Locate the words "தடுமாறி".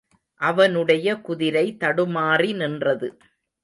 1.79-2.51